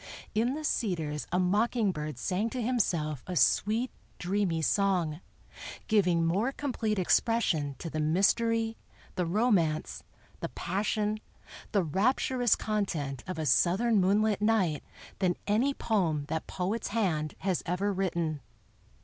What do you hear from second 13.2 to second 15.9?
of a Southern moonlit night than any